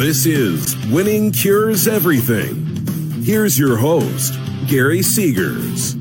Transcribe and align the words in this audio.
This 0.00 0.24
is 0.24 0.74
Winning 0.86 1.30
Cures 1.30 1.86
Everything. 1.86 2.64
Here's 3.22 3.58
your 3.58 3.76
host, 3.76 4.32
Gary 4.66 5.00
Seegers. 5.00 5.94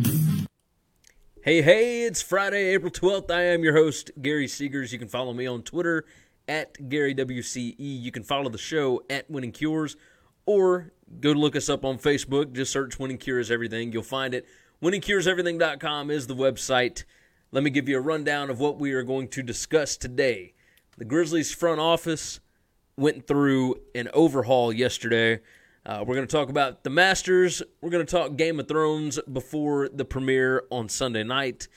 Hey, 1.41 1.61
hey, 1.61 2.03
it's 2.03 2.21
Friday, 2.21 2.67
April 2.67 2.93
12th. 2.93 3.29
I 3.29 3.41
am 3.41 3.61
your 3.61 3.75
host, 3.75 4.11
Gary 4.21 4.47
Seegers. 4.47 4.93
You 4.93 4.99
can 4.99 5.09
follow 5.09 5.33
me 5.33 5.45
on 5.47 5.63
Twitter 5.63 6.05
at 6.47 6.75
GaryWCE. 6.75 7.75
You 7.77 8.09
can 8.09 8.23
follow 8.23 8.49
the 8.49 8.57
show 8.57 9.03
at 9.09 9.29
Winning 9.29 9.51
Cures 9.51 9.97
or 10.45 10.93
go 11.19 11.33
look 11.33 11.57
us 11.57 11.67
up 11.67 11.83
on 11.83 11.97
Facebook. 11.97 12.53
Just 12.53 12.71
search 12.71 12.99
Winning 12.99 13.17
Cures 13.17 13.51
Everything. 13.51 13.91
You'll 13.91 14.03
find 14.03 14.33
it. 14.33 14.45
WinningCuresEverything.com 14.81 16.09
is 16.09 16.27
the 16.27 16.37
website. 16.37 17.03
Let 17.51 17.65
me 17.65 17.69
give 17.69 17.89
you 17.89 17.97
a 17.97 18.01
rundown 18.01 18.49
of 18.49 18.61
what 18.61 18.79
we 18.79 18.93
are 18.93 19.03
going 19.03 19.27
to 19.27 19.43
discuss 19.43 19.97
today. 19.97 20.53
The 20.97 21.03
Grizzlies 21.03 21.53
front 21.53 21.81
office 21.81 22.39
went 22.99 23.25
through 23.25 23.75
an 23.95 24.09
overhaul 24.13 24.73
yesterday. 24.73 25.39
Uh, 25.85 26.03
we're 26.05 26.15
going 26.15 26.27
to 26.27 26.31
talk 26.31 26.49
about 26.49 26.83
the 26.83 26.89
Masters. 26.89 27.63
We're 27.81 27.89
going 27.89 28.05
to 28.05 28.11
talk 28.11 28.35
Game 28.35 28.59
of 28.59 28.67
Thrones 28.67 29.19
before 29.31 29.87
the 29.87 30.03
premiere 30.03 30.63
on 30.69 30.89
Sunday 30.89 31.23
night. 31.23 31.69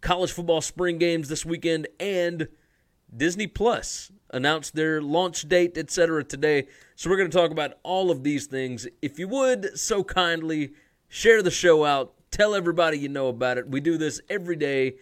College 0.00 0.30
football 0.30 0.60
spring 0.60 0.98
games 0.98 1.28
this 1.28 1.44
weekend 1.44 1.88
and 1.98 2.48
Disney 3.14 3.48
Plus 3.48 4.12
announced 4.30 4.76
their 4.76 5.02
launch 5.02 5.48
date, 5.48 5.76
etc. 5.76 6.22
today. 6.22 6.68
So 6.94 7.10
we're 7.10 7.16
going 7.16 7.30
to 7.30 7.36
talk 7.36 7.50
about 7.50 7.78
all 7.82 8.12
of 8.12 8.22
these 8.22 8.46
things. 8.46 8.86
If 9.02 9.18
you 9.18 9.26
would 9.28 9.76
so 9.78 10.04
kindly 10.04 10.70
share 11.08 11.42
the 11.42 11.50
show 11.50 11.84
out, 11.84 12.14
tell 12.30 12.54
everybody 12.54 12.98
you 12.98 13.08
know 13.08 13.26
about 13.26 13.58
it. 13.58 13.68
We 13.68 13.80
do 13.80 13.98
this 13.98 14.20
every 14.30 14.56
day 14.56 14.94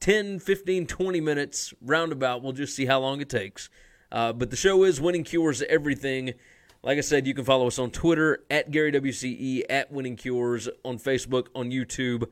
10, 0.00 0.38
15, 0.38 0.86
20 0.86 1.20
minutes 1.20 1.74
roundabout. 1.82 2.42
We'll 2.42 2.52
just 2.52 2.74
see 2.74 2.86
how 2.86 3.00
long 3.00 3.20
it 3.20 3.28
takes. 3.28 3.68
Uh, 4.10 4.32
but 4.32 4.50
the 4.50 4.56
show 4.56 4.84
is 4.84 5.00
Winning 5.00 5.24
Cures 5.24 5.62
Everything. 5.62 6.34
Like 6.82 6.98
I 6.98 7.02
said, 7.02 7.26
you 7.26 7.34
can 7.34 7.44
follow 7.44 7.66
us 7.66 7.78
on 7.78 7.90
Twitter 7.90 8.44
at 8.50 8.70
GaryWCE, 8.70 9.64
at 9.68 9.90
Winning 9.92 10.16
Cures, 10.16 10.68
on 10.84 10.98
Facebook, 10.98 11.48
on 11.54 11.70
YouTube. 11.70 12.28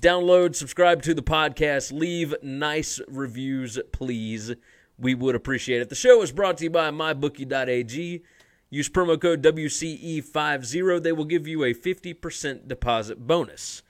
Download, 0.00 0.54
subscribe 0.54 1.02
to 1.02 1.14
the 1.14 1.22
podcast, 1.22 1.92
leave 1.92 2.34
nice 2.42 3.00
reviews, 3.08 3.78
please. 3.92 4.54
We 4.98 5.14
would 5.14 5.34
appreciate 5.34 5.82
it. 5.82 5.88
The 5.88 5.94
show 5.94 6.22
is 6.22 6.32
brought 6.32 6.58
to 6.58 6.64
you 6.64 6.70
by 6.70 6.90
MyBookie.ag. 6.90 8.22
Use 8.70 8.88
promo 8.88 9.20
code 9.20 9.42
WCE50. 9.42 11.02
They 11.02 11.12
will 11.12 11.24
give 11.24 11.46
you 11.46 11.64
a 11.64 11.74
50% 11.74 12.68
deposit 12.68 13.26
bonus. 13.26 13.82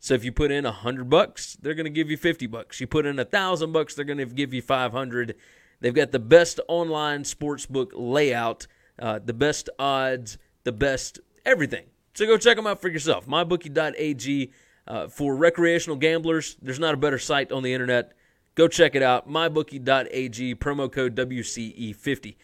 So 0.00 0.14
if 0.14 0.24
you 0.24 0.32
put 0.32 0.50
in 0.50 0.64
a 0.64 0.72
hundred 0.72 1.10
bucks, 1.10 1.56
they're 1.60 1.74
going 1.74 1.84
to 1.84 1.90
give 1.90 2.10
you 2.10 2.16
fifty 2.16 2.46
bucks. 2.46 2.80
You 2.80 2.86
put 2.86 3.04
in 3.04 3.18
a 3.18 3.24
thousand 3.24 3.72
bucks, 3.72 3.94
they're 3.94 4.04
going 4.04 4.18
to 4.18 4.26
give 4.26 4.54
you 4.54 4.62
five 4.62 4.92
hundred. 4.92 5.34
They've 5.80 5.94
got 5.94 6.12
the 6.12 6.18
best 6.18 6.60
online 6.68 7.22
sportsbook 7.22 7.90
layout, 7.94 8.66
uh, 8.98 9.20
the 9.24 9.32
best 9.32 9.70
odds, 9.78 10.38
the 10.64 10.72
best 10.72 11.20
everything. 11.44 11.86
So 12.14 12.26
go 12.26 12.36
check 12.36 12.56
them 12.56 12.66
out 12.66 12.80
for 12.80 12.88
yourself. 12.88 13.26
MyBookie.ag 13.26 14.52
uh, 14.88 15.06
for 15.08 15.36
recreational 15.36 15.96
gamblers. 15.96 16.56
There's 16.60 16.80
not 16.80 16.94
a 16.94 16.96
better 16.96 17.18
site 17.18 17.52
on 17.52 17.62
the 17.62 17.72
internet. 17.72 18.12
Go 18.54 18.66
check 18.66 18.96
it 18.96 19.02
out. 19.02 19.28
MyBookie.ag 19.28 20.56
promo 20.56 20.90
code 20.90 21.14
WCE50. 21.14 22.34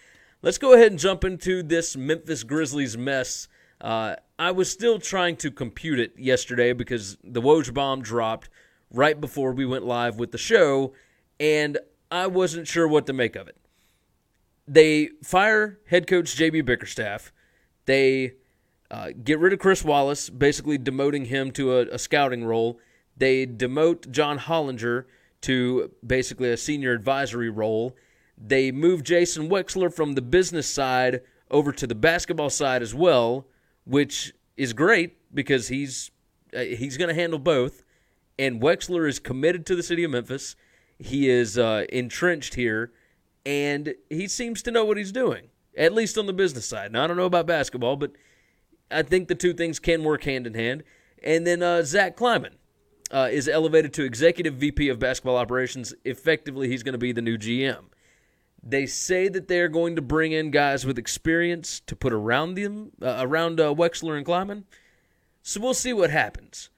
Let's 0.43 0.59
go 0.59 0.75
ahead 0.75 0.93
and 0.93 0.99
jump 0.99 1.25
into 1.25 1.63
this 1.63 1.97
Memphis 1.97 2.45
Grizzlies 2.45 2.97
mess. 2.97 3.49
Uh, 3.81 4.15
I 4.39 4.53
was 4.53 4.71
still 4.71 4.99
trying 4.99 5.37
to 5.39 5.51
compute 5.51 5.99
it 5.99 6.13
yesterday 6.19 6.73
because 6.73 7.17
the 7.25 7.43
Woj 7.43 7.75
bomb 7.75 8.03
dropped 8.03 8.51
right 8.93 9.21
before 9.21 9.53
we 9.53 9.67
went 9.67 9.85
live 9.85 10.19
with 10.19 10.31
the 10.31 10.39
show, 10.39 10.93
and 11.41 11.79
I 12.11 12.27
wasn't 12.27 12.69
sure 12.69 12.87
what 12.87 13.07
to 13.07 13.13
make 13.13 13.37
of 13.37 13.49
it. 13.49 13.57
They 14.67 15.11
fire 15.23 15.79
head 15.87 16.07
coach 16.07 16.37
JB 16.37 16.65
Bickerstaff. 16.65 17.33
They 17.87 18.35
uh, 18.91 19.11
get 19.23 19.39
rid 19.39 19.53
of 19.53 19.59
Chris 19.59 19.85
Wallace, 19.85 20.31
basically 20.31 20.79
demoting 20.79 21.27
him 21.27 21.51
to 21.53 21.77
a, 21.77 21.81
a 21.89 21.99
scouting 21.99 22.45
role. 22.45 22.79
They 23.17 23.47
demote 23.47 24.11
John 24.11 24.39
Hollinger 24.39 25.05
to 25.43 25.91
basically 26.07 26.51
a 26.51 26.57
senior 26.57 26.93
advisory 26.93 27.51
role. 27.51 27.95
They 28.39 28.73
move 28.73 29.03
Jason 29.03 29.49
Wexler 29.49 29.93
from 29.93 30.15
the 30.15 30.23
business 30.23 30.69
side 30.69 31.21
over 31.51 31.73
to 31.73 31.87
the 31.87 31.95
basketball 31.95 32.51
side 32.51 32.83
as 32.83 32.95
well 32.95 33.47
which 33.85 34.35
is 34.57 34.73
great 34.73 35.17
because 35.33 35.69
he's 35.69 36.11
uh, 36.57 36.61
he's 36.61 36.97
going 36.97 37.09
to 37.09 37.15
handle 37.15 37.39
both. 37.39 37.83
And 38.39 38.61
Wexler 38.61 39.09
is 39.09 39.19
committed 39.19 39.65
to 39.67 39.77
the 39.77 39.83
city 39.83 40.03
of 40.05 40.11
Memphis. 40.11 40.57
He 40.99 41.29
is 41.29 41.59
uh, 41.59 41.85
entrenched 41.91 42.55
here, 42.55 42.93
and 43.45 43.95
he 44.09 44.29
seems 44.29 44.63
to 44.63 44.71
know 44.71 44.85
what 44.85 44.97
he's 44.97 45.13
doing, 45.13 45.49
at 45.77 45.93
least 45.93 46.17
on 46.17 46.27
the 46.27 46.33
business 46.33 46.67
side. 46.67 46.93
Now, 46.93 47.05
I 47.05 47.07
don't 47.07 47.17
know 47.17 47.25
about 47.25 47.47
basketball, 47.47 47.97
but 47.97 48.13
I 48.91 49.03
think 49.03 49.29
the 49.29 49.35
two 49.35 49.53
things 49.53 49.79
can 49.79 50.05
work 50.05 50.25
hand 50.25 50.47
in 50.47 50.55
hand. 50.55 50.85
And 51.23 51.47
then 51.47 51.63
uh, 51.63 51.83
Zach 51.83 52.17
Kleiman 52.17 52.57
uh, 53.11 53.29
is 53.31 53.49
elevated 53.49 53.93
to 53.95 54.05
executive 54.05 54.55
VP 54.55 54.89
of 54.89 54.99
basketball 54.99 55.37
operations. 55.37 55.95
Effectively, 56.05 56.69
he's 56.69 56.83
going 56.83 56.93
to 56.93 56.99
be 56.99 57.13
the 57.13 57.23
new 57.23 57.39
GM. 57.39 57.87
They 58.63 58.87
say 58.87 59.29
that 59.29 59.49
they're 59.49 59.69
going 59.69 59.97
to 59.97 60.03
bring 60.03 60.33
in 60.33 60.51
guys 60.51 60.87
with 60.87 60.99
experience 60.99 61.81
to 61.87 61.95
put 61.95 62.13
around 62.13 62.55
them, 62.55 62.93
uh, 63.03 63.17
around 63.21 63.61
uh, 63.61 63.75
Wexler 63.75 64.17
and 64.17 64.25
Kleiman. 64.25 64.65
So 65.43 65.61
we'll 65.61 65.75
see 65.75 65.93
what 65.93 66.11
happens. 66.11 66.71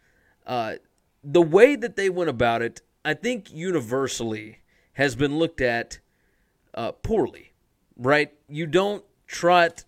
Uh, 0.44 0.76
the 1.22 1.42
way 1.42 1.76
that 1.76 1.96
they 1.96 2.10
went 2.10 2.30
about 2.30 2.62
it, 2.62 2.80
I 3.06 3.14
think 3.14 3.52
universally 3.52 4.58
has 4.94 5.14
been 5.14 5.38
looked 5.38 5.60
at 5.60 6.00
uh, 6.74 6.90
poorly, 6.90 7.52
right? 7.96 8.32
You 8.48 8.66
don't 8.66 9.04
trot 9.28 9.84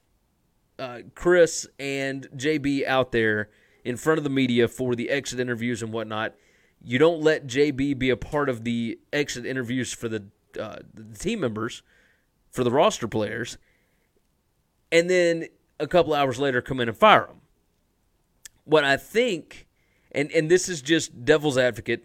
uh, 0.78 1.00
Chris 1.16 1.66
and 1.80 2.28
JB 2.36 2.86
out 2.86 3.10
there 3.10 3.50
in 3.84 3.96
front 3.96 4.18
of 4.18 4.24
the 4.24 4.30
media 4.30 4.68
for 4.68 4.94
the 4.94 5.10
exit 5.10 5.40
interviews 5.40 5.82
and 5.82 5.92
whatnot. 5.92 6.36
You 6.80 7.00
don't 7.00 7.20
let 7.20 7.48
JB 7.48 7.98
be 7.98 8.08
a 8.08 8.16
part 8.16 8.48
of 8.48 8.62
the 8.62 9.00
exit 9.12 9.44
interviews 9.44 9.92
for 9.92 10.08
the 10.08 10.26
uh, 10.58 10.76
the 10.94 11.18
team 11.18 11.40
members, 11.40 11.82
for 12.52 12.62
the 12.62 12.70
roster 12.70 13.08
players, 13.08 13.58
and 14.92 15.10
then 15.10 15.46
a 15.80 15.88
couple 15.88 16.14
hours 16.14 16.38
later 16.38 16.62
come 16.62 16.78
in 16.78 16.88
and 16.88 16.96
fire 16.96 17.26
them. 17.26 17.40
What 18.64 18.84
I 18.84 18.96
think, 18.96 19.66
and 20.12 20.30
and 20.30 20.48
this 20.48 20.68
is 20.68 20.82
just 20.82 21.24
devil's 21.24 21.58
advocate, 21.58 22.04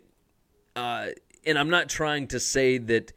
uh, 0.75 1.07
and 1.45 1.57
I'm 1.57 1.69
not 1.69 1.89
trying 1.89 2.27
to 2.27 2.39
say 2.39 2.77
that 2.77 3.13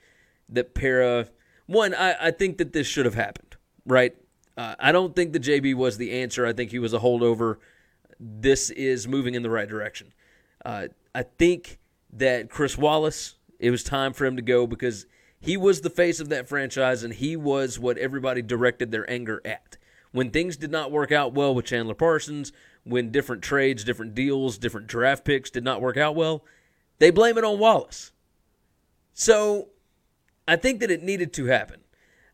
that 0.48 0.74
Para. 0.74 1.28
One, 1.66 1.94
I, 1.94 2.28
I 2.28 2.30
think 2.30 2.58
that 2.58 2.72
this 2.72 2.86
should 2.86 3.06
have 3.06 3.14
happened, 3.14 3.56
right? 3.84 4.14
Uh, 4.56 4.74
I 4.78 4.92
don't 4.92 5.16
think 5.16 5.32
the 5.32 5.40
JB 5.40 5.74
was 5.74 5.98
the 5.98 6.12
answer. 6.12 6.46
I 6.46 6.52
think 6.52 6.70
he 6.70 6.78
was 6.78 6.94
a 6.94 7.00
holdover. 7.00 7.56
This 8.20 8.70
is 8.70 9.08
moving 9.08 9.34
in 9.34 9.42
the 9.42 9.50
right 9.50 9.68
direction. 9.68 10.12
Uh, 10.64 10.88
I 11.14 11.24
think 11.24 11.78
that 12.12 12.48
Chris 12.48 12.78
Wallace, 12.78 13.34
it 13.58 13.70
was 13.70 13.82
time 13.82 14.12
for 14.12 14.24
him 14.24 14.36
to 14.36 14.42
go 14.42 14.66
because 14.66 15.06
he 15.40 15.56
was 15.56 15.80
the 15.80 15.90
face 15.90 16.20
of 16.20 16.28
that 16.30 16.48
franchise, 16.48 17.02
and 17.02 17.12
he 17.12 17.36
was 17.36 17.78
what 17.78 17.98
everybody 17.98 18.42
directed 18.42 18.90
their 18.90 19.08
anger 19.10 19.42
at. 19.44 19.76
When 20.12 20.30
things 20.30 20.56
did 20.56 20.70
not 20.70 20.90
work 20.90 21.12
out 21.12 21.34
well 21.34 21.54
with 21.54 21.66
Chandler 21.66 21.94
Parsons, 21.94 22.52
when 22.84 23.10
different 23.10 23.42
trades, 23.42 23.84
different 23.84 24.14
deals, 24.14 24.56
different 24.56 24.86
draft 24.86 25.24
picks 25.24 25.50
did 25.50 25.64
not 25.64 25.82
work 25.82 25.96
out 25.96 26.14
well, 26.14 26.44
they 26.98 27.10
blame 27.10 27.38
it 27.38 27.44
on 27.44 27.58
Wallace. 27.58 28.12
So 29.14 29.68
I 30.46 30.56
think 30.56 30.80
that 30.80 30.90
it 30.90 31.02
needed 31.02 31.32
to 31.34 31.46
happen. 31.46 31.80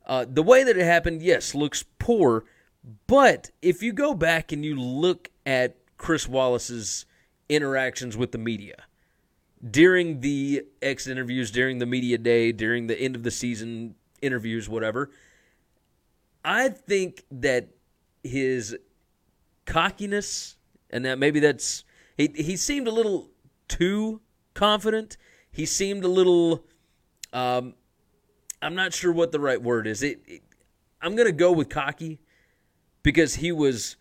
Uh, 0.06 0.24
the 0.28 0.42
way 0.42 0.64
that 0.64 0.76
it 0.76 0.84
happened, 0.84 1.22
yes, 1.22 1.54
looks 1.54 1.84
poor, 1.98 2.44
but 3.06 3.50
if 3.60 3.82
you 3.82 3.92
go 3.92 4.14
back 4.14 4.50
and 4.50 4.64
you 4.64 4.74
look 4.74 5.30
at 5.46 5.76
Chris 5.96 6.28
Wallace's 6.28 7.06
interactions 7.48 8.16
with 8.16 8.32
the 8.32 8.38
media, 8.38 8.84
during 9.68 10.20
the 10.20 10.64
X 10.80 11.06
interviews, 11.06 11.50
during 11.50 11.78
the 11.78 11.86
media 11.86 12.18
day, 12.18 12.50
during 12.50 12.88
the 12.88 12.98
end 13.00 13.14
of 13.14 13.22
the 13.22 13.30
season 13.30 13.94
interviews, 14.20 14.68
whatever, 14.68 15.10
I 16.44 16.68
think 16.68 17.24
that 17.30 17.68
his 18.24 18.76
cockiness 19.64 20.56
and 20.90 21.04
that 21.04 21.18
maybe 21.18 21.38
that's 21.38 21.84
he 22.16 22.32
he 22.34 22.56
seemed 22.56 22.88
a 22.88 22.90
little 22.90 23.30
too 23.68 24.20
confident. 24.54 25.16
He 25.50 25.66
seemed 25.66 26.04
a 26.04 26.08
little 26.08 26.64
um 27.32 27.74
I'm 28.60 28.74
not 28.74 28.92
sure 28.94 29.12
what 29.12 29.32
the 29.32 29.40
right 29.40 29.60
word 29.60 29.86
is. 29.86 30.02
It, 30.02 30.22
it 30.26 30.42
I'm 31.00 31.16
to 31.16 31.32
go 31.32 31.50
with 31.50 31.68
cocky 31.68 32.20
because 33.02 33.36
he 33.36 33.50
was 33.50 33.96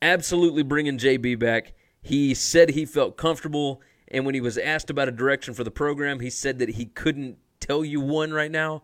absolutely 0.00 0.62
bringing 0.62 0.96
JB 0.96 1.38
back. 1.38 1.72
He 2.00 2.34
said 2.34 2.70
he 2.70 2.84
felt 2.84 3.16
comfortable 3.16 3.82
and 4.08 4.24
when 4.24 4.34
he 4.34 4.40
was 4.40 4.58
asked 4.58 4.90
about 4.90 5.08
a 5.08 5.12
direction 5.12 5.54
for 5.54 5.64
the 5.64 5.70
program, 5.70 6.20
he 6.20 6.30
said 6.30 6.58
that 6.58 6.70
he 6.70 6.86
couldn't 6.86 7.38
tell 7.60 7.84
you 7.84 8.00
one 8.00 8.32
right 8.32 8.50
now. 8.50 8.82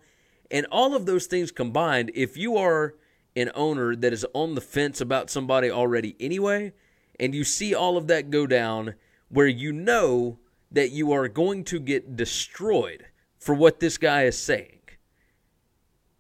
And 0.51 0.67
all 0.71 0.95
of 0.95 1.07
those 1.07 1.27
things 1.27 1.53
combined, 1.53 2.11
if 2.15 2.37
you 2.37 2.57
are 2.57 2.95
an 3.37 3.51
owner 3.55 3.97
that 3.97 4.13
is 4.13 4.27
on 4.35 4.55
the 4.55 4.61
fence 4.61 5.01
about 5.01 5.31
somebody 5.31 5.71
already 5.71 6.17
anyway, 6.21 6.73
and 7.19 7.35
you 7.35 7.45
see 7.45 7.75
all 7.75 7.97
of 7.97 8.09
that 8.09 8.31
go 8.31 8.47
down 8.47 8.95
where 9.29 9.47
you 9.47 9.73
know 9.73 10.39
that 10.73 10.91
you 10.91 11.13
are 11.13 11.29
going 11.29 11.65
to 11.65 11.79
get 11.79 12.17
destroyed 12.17 13.07
for 13.39 13.55
what 13.55 13.81
this 13.81 13.99
guy 13.99 14.25
is 14.25 14.39
saying, 14.39 14.81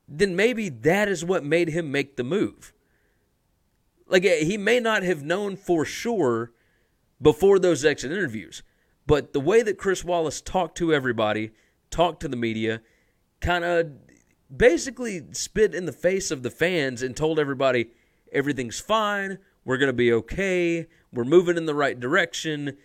then 0.08 0.36
maybe 0.36 0.68
that 0.68 1.08
is 1.08 1.24
what 1.24 1.44
made 1.44 1.68
him 1.68 1.90
make 1.90 2.16
the 2.16 2.24
move. 2.24 2.72
Like 4.08 4.24
eh, 4.24 4.44
he 4.44 4.58
may 4.58 4.80
not 4.80 5.02
have 5.02 5.22
known 5.22 5.56
for 5.56 5.84
sure 5.84 6.52
before 7.20 7.58
those 7.58 7.84
exit 7.84 8.12
interviews, 8.12 8.62
but 9.06 9.32
the 9.32 9.40
way 9.40 9.62
that 9.62 9.78
Chris 9.78 10.04
Wallace 10.04 10.40
talked 10.40 10.76
to 10.78 10.92
everybody, 10.92 11.52
talked 11.90 12.20
to 12.20 12.28
the 12.28 12.36
media, 12.36 12.82
kind 13.40 13.64
of 13.64 13.92
basically 14.54 15.22
spit 15.32 15.74
in 15.74 15.86
the 15.86 15.92
face 15.92 16.30
of 16.30 16.42
the 16.42 16.50
fans 16.50 17.02
and 17.02 17.16
told 17.16 17.38
everybody 17.38 17.90
everything's 18.32 18.80
fine, 18.80 19.38
we're 19.64 19.78
going 19.78 19.88
to 19.88 19.94
be 19.94 20.12
okay, 20.12 20.86
we're 21.12 21.24
moving 21.24 21.56
in 21.56 21.66
the 21.66 21.74
right 21.74 21.98
direction. 21.98 22.76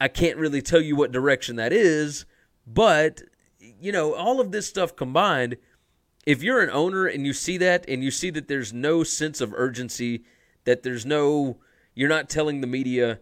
I 0.00 0.08
can't 0.08 0.38
really 0.38 0.62
tell 0.62 0.80
you 0.80 0.96
what 0.96 1.12
direction 1.12 1.56
that 1.56 1.72
is, 1.72 2.26
but 2.66 3.22
you 3.60 3.92
know, 3.92 4.14
all 4.14 4.40
of 4.40 4.52
this 4.52 4.68
stuff 4.68 4.96
combined, 4.96 5.56
if 6.26 6.42
you're 6.42 6.60
an 6.60 6.70
owner 6.70 7.06
and 7.06 7.26
you 7.26 7.32
see 7.32 7.58
that 7.58 7.84
and 7.88 8.02
you 8.02 8.10
see 8.10 8.30
that 8.30 8.48
there's 8.48 8.72
no 8.72 9.04
sense 9.04 9.40
of 9.40 9.54
urgency, 9.54 10.24
that 10.64 10.82
there's 10.82 11.06
no 11.06 11.58
you're 11.94 12.08
not 12.08 12.28
telling 12.28 12.60
the 12.60 12.66
media, 12.66 13.20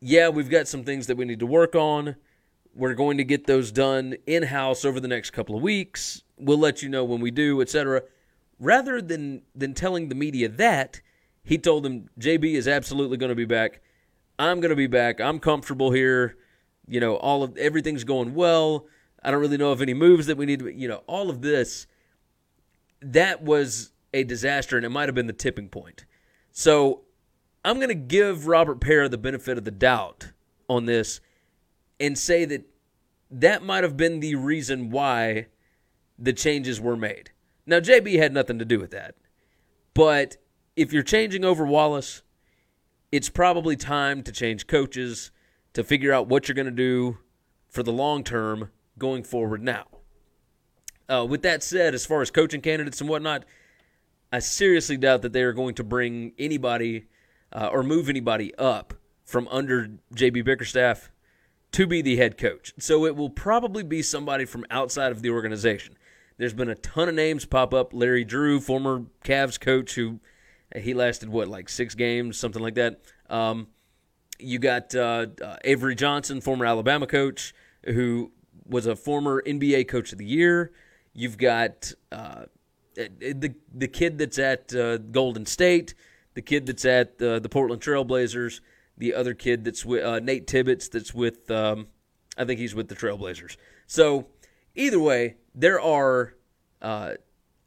yeah, 0.00 0.28
we've 0.28 0.50
got 0.50 0.68
some 0.68 0.84
things 0.84 1.06
that 1.06 1.16
we 1.16 1.24
need 1.24 1.40
to 1.40 1.46
work 1.46 1.74
on. 1.74 2.16
We're 2.74 2.94
going 2.94 3.18
to 3.18 3.24
get 3.24 3.46
those 3.46 3.70
done 3.70 4.16
in 4.26 4.44
house 4.44 4.84
over 4.84 5.00
the 5.00 5.08
next 5.08 5.30
couple 5.30 5.54
of 5.54 5.62
weeks. 5.62 6.22
We'll 6.38 6.58
let 6.58 6.82
you 6.82 6.88
know 6.88 7.04
when 7.04 7.20
we 7.20 7.30
do, 7.30 7.60
etc. 7.60 8.02
Rather 8.58 9.00
than 9.00 9.42
than 9.54 9.74
telling 9.74 10.08
the 10.08 10.14
media 10.14 10.48
that, 10.48 11.00
he 11.44 11.58
told 11.58 11.84
them 11.84 12.08
JB 12.18 12.54
is 12.54 12.66
absolutely 12.66 13.16
going 13.16 13.28
to 13.30 13.36
be 13.36 13.44
back. 13.44 13.80
I'm 14.38 14.60
going 14.60 14.70
to 14.70 14.76
be 14.76 14.86
back. 14.86 15.20
I'm 15.20 15.38
comfortable 15.38 15.90
here. 15.90 16.36
You 16.86 17.00
know, 17.00 17.16
all 17.16 17.42
of 17.42 17.56
everything's 17.56 18.04
going 18.04 18.34
well. 18.34 18.86
I 19.22 19.30
don't 19.30 19.40
really 19.40 19.56
know 19.56 19.72
of 19.72 19.80
any 19.80 19.94
moves 19.94 20.26
that 20.26 20.36
we 20.36 20.44
need 20.44 20.60
to, 20.60 20.72
you 20.72 20.88
know, 20.88 21.02
all 21.06 21.30
of 21.30 21.40
this. 21.40 21.86
That 23.00 23.42
was 23.42 23.92
a 24.12 24.24
disaster, 24.24 24.76
and 24.76 24.84
it 24.84 24.90
might 24.90 25.08
have 25.08 25.14
been 25.14 25.26
the 25.26 25.32
tipping 25.32 25.68
point. 25.68 26.04
So 26.52 27.02
I'm 27.64 27.76
going 27.76 27.88
to 27.88 27.94
give 27.94 28.46
Robert 28.46 28.80
Pera 28.80 29.08
the 29.08 29.18
benefit 29.18 29.56
of 29.56 29.64
the 29.64 29.70
doubt 29.70 30.32
on 30.68 30.86
this 30.86 31.20
and 31.98 32.18
say 32.18 32.44
that 32.44 32.66
that 33.30 33.62
might 33.62 33.82
have 33.82 33.96
been 33.96 34.20
the 34.20 34.34
reason 34.34 34.90
why 34.90 35.46
the 36.18 36.32
changes 36.32 36.80
were 36.80 36.96
made. 36.96 37.30
Now, 37.66 37.80
JB 37.80 38.18
had 38.18 38.32
nothing 38.32 38.58
to 38.58 38.64
do 38.64 38.78
with 38.78 38.90
that. 38.90 39.14
But 39.94 40.36
if 40.76 40.92
you're 40.92 41.02
changing 41.02 41.44
over 41.44 41.64
Wallace, 41.64 42.22
it's 43.14 43.28
probably 43.28 43.76
time 43.76 44.24
to 44.24 44.32
change 44.32 44.66
coaches 44.66 45.30
to 45.72 45.84
figure 45.84 46.12
out 46.12 46.26
what 46.26 46.48
you're 46.48 46.54
going 46.54 46.66
to 46.66 46.72
do 46.72 47.18
for 47.68 47.84
the 47.84 47.92
long 47.92 48.24
term 48.24 48.70
going 48.98 49.22
forward 49.22 49.62
now. 49.62 49.86
Uh, 51.08 51.24
with 51.28 51.42
that 51.42 51.62
said, 51.62 51.94
as 51.94 52.04
far 52.04 52.22
as 52.22 52.32
coaching 52.32 52.60
candidates 52.60 53.00
and 53.00 53.08
whatnot, 53.08 53.44
I 54.32 54.40
seriously 54.40 54.96
doubt 54.96 55.22
that 55.22 55.32
they 55.32 55.42
are 55.42 55.52
going 55.52 55.76
to 55.76 55.84
bring 55.84 56.32
anybody 56.40 57.06
uh, 57.52 57.68
or 57.70 57.84
move 57.84 58.08
anybody 58.08 58.52
up 58.56 58.94
from 59.24 59.46
under 59.48 59.90
JB 60.12 60.44
Bickerstaff 60.44 61.12
to 61.70 61.86
be 61.86 62.02
the 62.02 62.16
head 62.16 62.36
coach. 62.36 62.74
So 62.80 63.06
it 63.06 63.14
will 63.14 63.30
probably 63.30 63.84
be 63.84 64.02
somebody 64.02 64.44
from 64.44 64.64
outside 64.70 65.12
of 65.12 65.22
the 65.22 65.30
organization. 65.30 65.96
There's 66.36 66.52
been 66.52 66.68
a 66.68 66.74
ton 66.74 67.08
of 67.08 67.14
names 67.14 67.44
pop 67.44 67.72
up. 67.72 67.94
Larry 67.94 68.24
Drew, 68.24 68.58
former 68.58 69.04
Cavs 69.24 69.60
coach, 69.60 69.94
who 69.94 70.18
he 70.74 70.94
lasted 70.94 71.28
what 71.28 71.48
like 71.48 71.68
six 71.68 71.94
games, 71.94 72.38
something 72.38 72.62
like 72.62 72.74
that. 72.74 73.00
Um, 73.30 73.68
you 74.38 74.58
got 74.58 74.94
uh, 74.94 75.26
uh, 75.42 75.56
Avery 75.64 75.94
Johnson, 75.94 76.40
former 76.40 76.66
Alabama 76.66 77.06
coach, 77.06 77.54
who 77.84 78.32
was 78.66 78.86
a 78.86 78.96
former 78.96 79.42
NBA 79.42 79.88
Coach 79.88 80.12
of 80.12 80.18
the 80.18 80.24
Year. 80.24 80.72
You've 81.12 81.38
got 81.38 81.92
uh, 82.10 82.46
the 82.94 83.54
the 83.72 83.88
kid 83.88 84.18
that's 84.18 84.38
at 84.38 84.74
uh, 84.74 84.98
Golden 84.98 85.46
State, 85.46 85.94
the 86.34 86.42
kid 86.42 86.66
that's 86.66 86.84
at 86.84 87.20
uh, 87.22 87.38
the 87.38 87.48
Portland 87.48 87.82
Trailblazers, 87.82 88.60
the 88.98 89.14
other 89.14 89.34
kid 89.34 89.64
that's 89.64 89.84
with 89.84 90.04
uh, 90.04 90.20
Nate 90.20 90.46
Tibbetts 90.46 90.88
that's 90.88 91.14
with 91.14 91.50
um, 91.50 91.86
I 92.36 92.44
think 92.44 92.58
he's 92.58 92.74
with 92.74 92.88
the 92.88 92.96
Trailblazers. 92.96 93.56
So 93.86 94.26
either 94.74 94.98
way, 94.98 95.36
there 95.54 95.80
are 95.80 96.34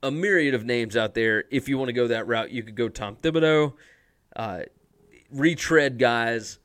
a 0.04 0.12
myriad 0.12 0.54
of 0.54 0.66
names 0.66 0.96
out 0.96 1.14
there. 1.14 1.46
If 1.52 1.68
you 1.68 1.78
want 1.78 1.90
to 1.90 1.94
go 1.94 2.08
that 2.08 2.28
route, 2.28 2.52
you 2.52 2.64
could 2.64 2.76
go 2.76 2.90
Tom 2.90 3.16
Thibodeau, 3.16 3.74
uh, 4.36 4.62
retread 5.32 5.98
guys 6.00 6.60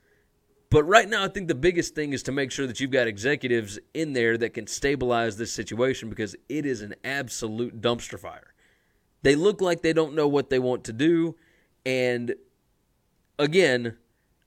but 0.72 0.84
right 0.84 1.06
now, 1.06 1.22
I 1.22 1.28
think 1.28 1.48
the 1.48 1.54
biggest 1.54 1.94
thing 1.94 2.14
is 2.14 2.22
to 2.22 2.32
make 2.32 2.50
sure 2.50 2.66
that 2.66 2.80
you've 2.80 2.90
got 2.90 3.06
executives 3.06 3.78
in 3.92 4.14
there 4.14 4.38
that 4.38 4.54
can 4.54 4.66
stabilize 4.66 5.36
this 5.36 5.52
situation 5.52 6.08
because 6.08 6.34
it 6.48 6.64
is 6.64 6.80
an 6.80 6.94
absolute 7.04 7.82
dumpster 7.82 8.18
fire. 8.18 8.54
They 9.20 9.34
look 9.34 9.60
like 9.60 9.82
they 9.82 9.92
don't 9.92 10.14
know 10.14 10.26
what 10.26 10.48
they 10.48 10.58
want 10.58 10.82
to 10.84 10.94
do. 10.94 11.36
And 11.84 12.36
again, 13.38 13.98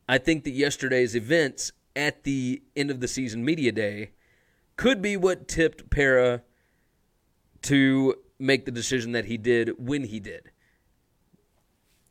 I 0.10 0.18
think 0.18 0.46
that 0.46 0.54
yesterday's 0.54 1.16
events 1.16 1.72
at 1.96 2.24
the 2.24 2.64
end 2.76 2.90
of 2.90 3.02
the 3.02 3.08
season 3.08 3.46
media 3.46 3.72
day 3.72 4.10
could 4.78 5.04
be 5.04 5.16
what 5.16 5.48
tipped 5.48 5.92
Pera 5.92 6.42
to 7.62 8.16
make 8.40 8.66
the 8.66 8.72
decision 8.72 9.12
that 9.14 9.26
he 9.26 9.38
did 9.38 9.72
when 9.78 10.04
he 10.06 10.20
did. 10.20 10.52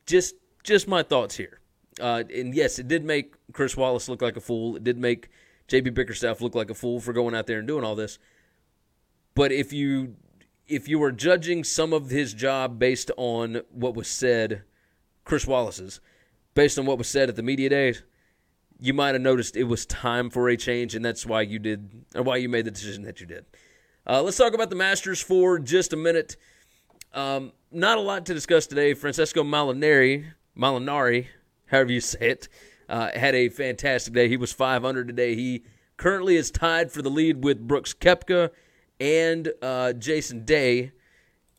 Just 0.06 0.34
just 0.62 0.88
my 0.88 1.02
thoughts 1.02 1.36
here. 1.36 1.60
Uh, 2.00 2.24
and 2.34 2.54
yes, 2.54 2.78
it 2.78 2.88
did 2.88 3.04
make 3.04 3.34
Chris 3.52 3.76
Wallace 3.76 4.08
look 4.08 4.22
like 4.22 4.36
a 4.36 4.40
fool. 4.40 4.76
It 4.76 4.84
did 4.84 4.98
make 4.98 5.28
JB 5.68 5.94
Bickerstaff 5.94 6.40
look 6.40 6.54
like 6.54 6.70
a 6.70 6.74
fool 6.74 7.00
for 7.00 7.12
going 7.12 7.34
out 7.34 7.46
there 7.46 7.58
and 7.58 7.68
doing 7.68 7.84
all 7.84 7.94
this. 7.94 8.18
But 9.34 9.52
if 9.52 9.72
you 9.72 10.16
if 10.66 10.88
you 10.88 10.98
were 10.98 11.12
judging 11.12 11.62
some 11.62 11.92
of 11.92 12.10
his 12.10 12.32
job 12.32 12.78
based 12.78 13.10
on 13.16 13.62
what 13.70 13.94
was 13.94 14.08
said, 14.08 14.62
Chris 15.24 15.46
Wallace's, 15.46 16.00
based 16.54 16.78
on 16.78 16.86
what 16.86 16.98
was 16.98 17.08
said 17.08 17.28
at 17.28 17.36
the 17.36 17.42
media 17.42 17.68
days, 17.68 18.02
you 18.80 18.94
might 18.94 19.14
have 19.14 19.22
noticed 19.22 19.56
it 19.56 19.64
was 19.64 19.86
time 19.86 20.30
for 20.30 20.48
a 20.48 20.56
change, 20.56 20.94
and 20.94 21.04
that's 21.04 21.26
why 21.26 21.42
you 21.42 21.58
did, 21.58 22.04
or 22.14 22.22
why 22.22 22.36
you 22.36 22.48
made 22.48 22.64
the 22.64 22.70
decision 22.70 23.02
that 23.02 23.20
you 23.20 23.26
did. 23.26 23.44
Uh, 24.06 24.22
let's 24.22 24.36
talk 24.36 24.52
about 24.52 24.68
the 24.68 24.76
Masters 24.76 25.22
for 25.22 25.58
just 25.58 25.94
a 25.94 25.96
minute. 25.96 26.36
Um, 27.14 27.52
not 27.72 27.96
a 27.96 28.02
lot 28.02 28.26
to 28.26 28.34
discuss 28.34 28.66
today. 28.66 28.92
Francesco 28.92 29.42
Molinari, 29.42 30.26
Molinari, 30.54 31.28
however 31.66 31.90
you 31.90 32.00
say 32.02 32.18
it, 32.20 32.48
uh, 32.86 33.08
had 33.14 33.34
a 33.34 33.48
fantastic 33.48 34.12
day. 34.12 34.28
He 34.28 34.36
was 34.36 34.52
five 34.52 34.84
under 34.84 35.04
today. 35.04 35.34
He 35.34 35.64
currently 35.96 36.36
is 36.36 36.50
tied 36.50 36.92
for 36.92 37.00
the 37.00 37.08
lead 37.08 37.42
with 37.42 37.66
Brooks 37.66 37.94
Koepka 37.94 38.50
and 39.00 39.50
uh, 39.62 39.94
Jason 39.94 40.44
Day, 40.44 40.92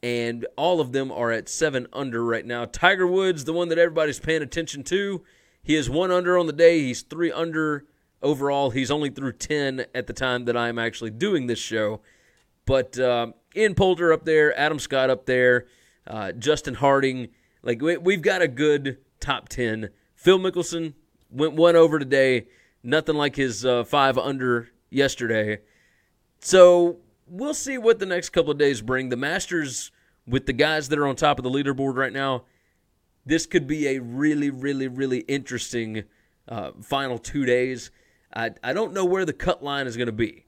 and 0.03 0.45
all 0.55 0.79
of 0.79 0.91
them 0.91 1.11
are 1.11 1.31
at 1.31 1.49
seven 1.49 1.87
under 1.93 2.23
right 2.23 2.45
now. 2.45 2.65
Tiger 2.65 3.07
Woods, 3.07 3.45
the 3.45 3.53
one 3.53 3.69
that 3.69 3.79
everybody's 3.79 4.19
paying 4.19 4.43
attention 4.43 4.83
to, 4.83 5.23
he 5.63 5.75
is 5.75 5.89
one 5.89 6.11
under 6.11 6.37
on 6.37 6.45
the 6.45 6.53
day. 6.53 6.81
He's 6.81 7.01
three 7.01 7.31
under 7.31 7.85
overall. 8.21 8.69
He's 8.69 8.91
only 8.91 9.09
through 9.09 9.33
10 9.33 9.87
at 9.95 10.05
the 10.05 10.13
time 10.13 10.45
that 10.45 10.55
I'm 10.55 10.77
actually 10.77 11.09
doing 11.09 11.47
this 11.47 11.57
show. 11.57 12.01
But 12.65 12.97
uh, 12.97 13.27
Ian 13.55 13.75
Poulter 13.75 14.11
up 14.11 14.25
there, 14.25 14.57
Adam 14.57 14.79
Scott 14.79 15.09
up 15.09 15.25
there, 15.25 15.67
uh, 16.07 16.31
Justin 16.33 16.75
Harding. 16.75 17.29
Like, 17.63 17.81
we, 17.81 18.13
have 18.13 18.21
got 18.21 18.41
a 18.41 18.47
good 18.47 18.97
top 19.19 19.49
10. 19.49 19.89
Phil 20.15 20.39
Mickelson 20.39 20.93
went 21.31 21.53
one 21.53 21.75
over 21.75 21.99
today. 21.99 22.47
Nothing 22.83 23.15
like 23.15 23.35
his 23.35 23.65
uh, 23.65 23.83
five 23.83 24.17
under 24.17 24.69
yesterday. 24.89 25.59
So 26.39 26.97
we'll 27.27 27.53
see 27.53 27.77
what 27.77 27.99
the 27.99 28.05
next 28.05 28.29
couple 28.29 28.51
of 28.51 28.57
days 28.57 28.81
bring. 28.81 29.09
The 29.09 29.17
Masters, 29.17 29.91
with 30.27 30.45
the 30.45 30.53
guys 30.53 30.89
that 30.89 30.99
are 30.99 31.07
on 31.07 31.15
top 31.15 31.39
of 31.39 31.43
the 31.43 31.49
leaderboard 31.49 31.95
right 31.95 32.13
now, 32.13 32.45
this 33.25 33.45
could 33.45 33.65
be 33.67 33.87
a 33.87 33.99
really, 33.99 34.49
really, 34.49 34.87
really 34.87 35.19
interesting 35.21 36.03
uh, 36.47 36.71
final 36.81 37.17
two 37.17 37.45
days. 37.45 37.89
I, 38.33 38.51
I 38.63 38.73
don't 38.73 38.93
know 38.93 39.05
where 39.05 39.25
the 39.25 39.33
cut 39.33 39.63
line 39.63 39.87
is 39.87 39.97
going 39.97 40.07
to 40.07 40.11
be, 40.11 40.44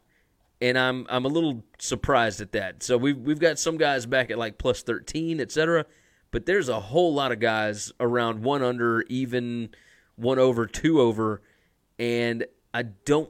and 0.61 0.77
I'm 0.77 1.05
I'm 1.09 1.25
a 1.25 1.29
little 1.29 1.63
surprised 1.79 2.41
at 2.41 2.51
that. 2.53 2.83
So 2.83 2.97
we've 2.97 3.17
we've 3.17 3.39
got 3.39 3.59
some 3.59 3.77
guys 3.77 4.05
back 4.05 4.31
at 4.31 4.37
like 4.37 4.57
plus 4.57 4.81
thirteen, 4.83 5.39
etc 5.39 5.85
but 6.31 6.45
there's 6.45 6.69
a 6.69 6.79
whole 6.79 7.13
lot 7.13 7.31
of 7.31 7.39
guys 7.39 7.91
around 7.99 8.43
one 8.43 8.61
under, 8.61 9.01
even 9.09 9.69
one 10.15 10.39
over, 10.39 10.65
two 10.65 10.99
over, 11.01 11.41
and 11.97 12.45
I 12.73 12.83
don't 12.83 13.29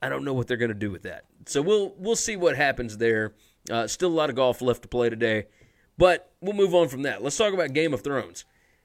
I 0.00 0.08
don't 0.08 0.24
know 0.24 0.32
what 0.32 0.46
they're 0.46 0.56
going 0.56 0.68
to 0.70 0.74
do 0.74 0.90
with 0.90 1.02
that. 1.02 1.24
So 1.46 1.62
we'll 1.62 1.94
we'll 1.98 2.16
see 2.16 2.36
what 2.36 2.56
happens 2.56 2.98
there. 2.98 3.34
Uh, 3.70 3.86
still 3.86 4.08
a 4.08 4.14
lot 4.14 4.30
of 4.30 4.36
golf 4.36 4.62
left 4.62 4.82
to 4.82 4.88
play 4.88 5.10
today, 5.10 5.46
but 5.96 6.32
we'll 6.40 6.54
move 6.54 6.74
on 6.74 6.88
from 6.88 7.02
that. 7.02 7.22
Let's 7.22 7.36
talk 7.36 7.52
about 7.52 7.72
Game 7.72 7.92
of 7.92 8.02
Thrones. 8.02 8.44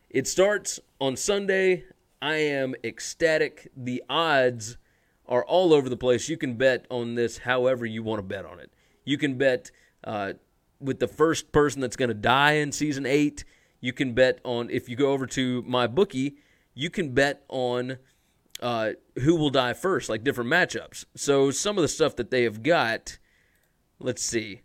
It 0.10 0.28
starts 0.28 0.80
on 1.00 1.16
Sunday. 1.16 1.86
I 2.22 2.36
am 2.36 2.76
ecstatic. 2.84 3.70
The 3.76 4.04
odds 4.10 4.78
are 5.28 5.44
all 5.46 5.74
over 5.74 5.90
the 5.90 5.98
place. 5.98 6.30
You 6.30 6.38
can 6.38 6.56
bet 6.56 6.86
on 6.90 7.16
this 7.16 7.40
however 7.40 7.86
you 7.86 8.04
want 8.04 8.20
to 8.20 8.24
bet 8.24 8.46
on 8.46 8.60
it. 8.60 8.72
You 9.06 9.18
can 9.18 9.38
bet 9.38 9.72
uh, 10.04 10.34
with 10.80 11.00
the 11.00 11.08
first 11.08 11.52
person 11.52 11.82
that's 11.82 11.96
going 11.96 12.10
to 12.10 12.16
die 12.16 12.54
in 12.54 12.72
season 12.72 13.06
eight. 13.06 13.44
You 13.80 13.94
can 13.94 14.14
bet 14.14 14.40
on 14.44 14.70
if 14.70 14.88
you 14.88 14.96
go 14.96 15.12
over 15.12 15.26
to 15.28 15.62
my 15.64 15.88
bookie, 15.88 16.38
you 16.74 16.90
can 16.90 17.14
bet 17.14 17.44
on 17.50 17.98
uh, 18.62 18.92
who 19.22 19.36
will 19.36 19.50
die 19.50 19.74
first, 19.74 20.10
like 20.10 20.24
different 20.24 20.50
matchups. 20.50 21.06
So 21.16 21.52
some 21.52 21.78
of 21.78 21.82
the 21.82 21.88
stuff 21.88 22.16
that 22.16 22.32
they 22.32 22.44
have 22.44 22.64
got, 22.64 23.18
let's 24.00 24.24
see, 24.24 24.62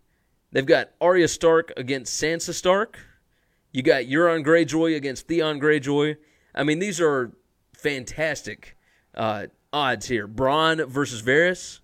They've 0.51 0.67
got 0.67 0.91
Arya 1.01 1.29
Stark 1.29 1.73
against 1.77 2.21
Sansa 2.21 2.55
Stark. 2.55 2.99
You 3.73 3.83
got 3.83 4.05
Euron 4.05 4.45
Greyjoy 4.45 4.97
against 4.97 5.29
Theon 5.29 5.61
Greyjoy. 5.61 6.17
I 6.55 6.65
mean, 6.65 6.79
these 6.79 7.01
are 7.01 7.33
fantastic 7.75 8.77
uh, 9.15 9.47
odds 9.73 10.07
here. 10.07 10.27
Bronn 10.27 10.87
versus 10.89 11.23
Varys. 11.23 11.81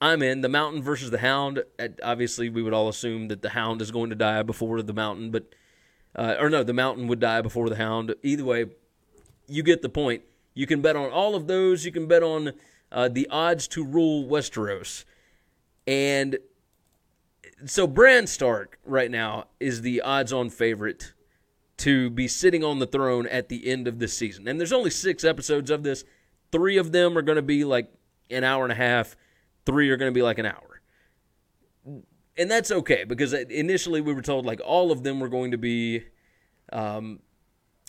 I'm 0.00 0.22
in. 0.22 0.40
The 0.40 0.48
Mountain 0.48 0.82
versus 0.82 1.10
the 1.10 1.18
Hound. 1.18 1.62
Obviously, 2.02 2.48
we 2.48 2.62
would 2.62 2.72
all 2.72 2.88
assume 2.88 3.28
that 3.28 3.42
the 3.42 3.50
Hound 3.50 3.82
is 3.82 3.90
going 3.90 4.10
to 4.10 4.16
die 4.16 4.42
before 4.42 4.80
the 4.82 4.94
Mountain, 4.94 5.30
but 5.30 5.54
uh, 6.16 6.36
or 6.40 6.48
no, 6.48 6.62
the 6.62 6.72
Mountain 6.72 7.06
would 7.08 7.20
die 7.20 7.42
before 7.42 7.68
the 7.68 7.76
Hound. 7.76 8.14
Either 8.22 8.44
way, 8.44 8.66
you 9.46 9.62
get 9.62 9.82
the 9.82 9.88
point. 9.88 10.22
You 10.54 10.66
can 10.66 10.80
bet 10.80 10.96
on 10.96 11.10
all 11.10 11.34
of 11.34 11.46
those. 11.46 11.84
You 11.84 11.92
can 11.92 12.06
bet 12.06 12.22
on 12.22 12.52
uh, 12.90 13.08
the 13.08 13.28
odds 13.30 13.68
to 13.68 13.84
rule 13.84 14.24
Westeros, 14.26 15.04
and 15.86 16.38
so 17.66 17.86
Bran 17.86 18.26
Stark 18.26 18.78
right 18.84 19.10
now 19.10 19.44
is 19.58 19.82
the 19.82 20.00
odds-on 20.00 20.50
favorite 20.50 21.12
to 21.78 22.10
be 22.10 22.26
sitting 22.28 22.64
on 22.64 22.78
the 22.78 22.86
throne 22.86 23.26
at 23.26 23.48
the 23.48 23.66
end 23.66 23.86
of 23.86 23.98
this 23.98 24.12
season. 24.14 24.48
And 24.48 24.58
there's 24.58 24.72
only 24.72 24.90
six 24.90 25.24
episodes 25.24 25.70
of 25.70 25.82
this. 25.82 26.04
Three 26.52 26.76
of 26.76 26.92
them 26.92 27.16
are 27.16 27.22
going 27.22 27.36
to 27.36 27.42
be 27.42 27.64
like 27.64 27.92
an 28.30 28.44
hour 28.44 28.64
and 28.64 28.72
a 28.72 28.76
half 28.76 29.16
three 29.66 29.90
are 29.90 29.96
going 29.96 30.10
to 30.10 30.14
be 30.14 30.22
like 30.22 30.38
an 30.38 30.46
hour. 30.46 30.80
And 32.36 32.50
that's 32.50 32.70
okay 32.70 33.04
because 33.04 33.32
initially 33.32 34.00
we 34.00 34.14
were 34.14 34.22
told 34.22 34.46
like 34.46 34.60
all 34.64 34.90
of 34.92 35.02
them 35.02 35.20
were 35.20 35.28
going 35.28 35.50
to 35.50 35.58
be. 35.58 36.04
Um, 36.72 37.20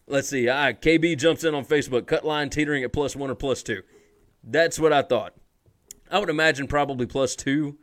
let's 0.07 0.29
see. 0.29 0.49
Ah, 0.49 0.71
KB 0.71 1.17
jumps 1.17 1.43
in 1.43 1.55
on 1.55 1.65
Facebook. 1.65 2.05
Cut 2.07 2.25
line 2.25 2.49
teetering 2.49 2.83
at 2.83 2.91
plus 2.91 3.15
one 3.15 3.29
or 3.29 3.35
plus 3.35 3.63
two. 3.63 3.83
That's 4.43 4.79
what 4.79 4.91
I 4.91 5.01
thought. 5.03 5.33
I 6.09 6.19
would 6.19 6.29
imagine 6.29 6.67
probably 6.67 7.05
plus 7.05 7.35
two. 7.35 7.77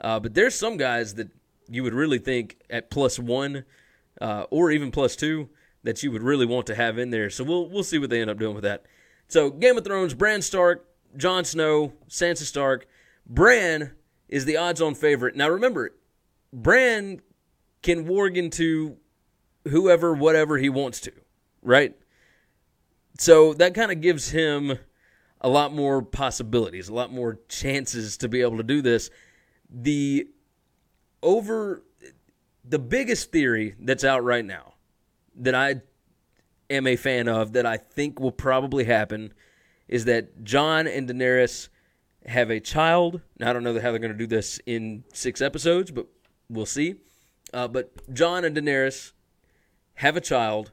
Uh, 0.00 0.20
but 0.20 0.34
there's 0.34 0.54
some 0.54 0.76
guys 0.76 1.14
that 1.14 1.28
you 1.68 1.82
would 1.82 1.94
really 1.94 2.18
think 2.18 2.58
at 2.70 2.90
plus 2.90 3.18
one 3.18 3.64
uh, 4.20 4.44
or 4.50 4.70
even 4.70 4.90
plus 4.90 5.16
two 5.16 5.50
that 5.82 6.02
you 6.02 6.10
would 6.10 6.22
really 6.22 6.46
want 6.46 6.66
to 6.68 6.74
have 6.74 6.98
in 6.98 7.10
there. 7.10 7.28
So 7.28 7.44
we'll 7.44 7.68
we'll 7.68 7.84
see 7.84 7.98
what 7.98 8.10
they 8.10 8.20
end 8.20 8.30
up 8.30 8.38
doing 8.38 8.54
with 8.54 8.64
that. 8.64 8.86
So 9.28 9.50
Game 9.50 9.76
of 9.76 9.84
Thrones, 9.84 10.14
Bran 10.14 10.42
Stark, 10.42 10.86
Jon 11.16 11.44
Snow, 11.44 11.92
Sansa 12.08 12.42
Stark, 12.42 12.86
Bran 13.26 13.92
is 14.28 14.44
the 14.44 14.56
odds 14.56 14.80
on 14.80 14.94
favorite. 14.94 15.36
Now 15.36 15.48
remember, 15.48 15.94
Bran 16.52 17.20
can 17.82 18.06
warg 18.06 18.36
into 18.36 18.96
whoever, 19.64 20.14
whatever 20.14 20.58
he 20.58 20.68
wants 20.68 21.00
to, 21.00 21.12
right? 21.62 21.94
So 23.18 23.54
that 23.54 23.74
kind 23.74 23.90
of 23.90 24.00
gives 24.00 24.30
him 24.30 24.78
a 25.40 25.48
lot 25.48 25.72
more 25.72 26.02
possibilities, 26.02 26.88
a 26.88 26.94
lot 26.94 27.12
more 27.12 27.38
chances 27.48 28.16
to 28.18 28.28
be 28.28 28.40
able 28.40 28.56
to 28.58 28.62
do 28.62 28.82
this. 28.82 29.10
The 29.70 30.28
over 31.22 31.82
the 32.64 32.78
biggest 32.78 33.32
theory 33.32 33.74
that's 33.80 34.04
out 34.04 34.24
right 34.24 34.44
now 34.44 34.74
that 35.36 35.54
I 35.54 35.82
am 36.70 36.86
a 36.86 36.96
fan 36.96 37.28
of 37.28 37.52
that 37.52 37.66
I 37.66 37.76
think 37.76 38.20
will 38.20 38.32
probably 38.32 38.84
happen 38.84 39.32
is 39.88 40.04
that 40.06 40.44
Jon 40.44 40.86
and 40.86 41.08
Daenerys 41.08 41.68
have 42.26 42.50
a 42.50 42.60
child. 42.60 43.20
Now, 43.38 43.50
I 43.50 43.52
don't 43.52 43.62
know 43.62 43.74
how 43.74 43.90
they're 43.90 43.98
going 43.98 44.12
to 44.12 44.18
do 44.18 44.26
this 44.26 44.60
in 44.66 45.04
six 45.12 45.40
episodes, 45.40 45.90
but 45.90 46.06
we'll 46.48 46.66
see. 46.66 46.96
Uh, 47.54 47.68
but 47.68 48.12
Jon 48.12 48.44
and 48.44 48.56
Daenerys 48.56 49.12
have 49.94 50.16
a 50.16 50.20
child, 50.20 50.72